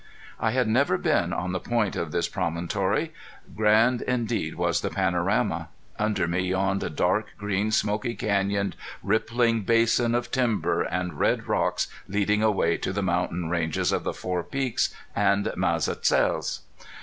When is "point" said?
1.59-1.95